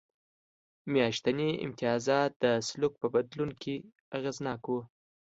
میاشتني 0.93 1.49
امتیازات 1.65 2.31
د 2.43 2.45
سلوک 2.67 2.93
په 3.01 3.07
بدلون 3.15 3.49
کې 3.61 3.75
اغېزناک 4.17 4.61
و. 4.69 4.73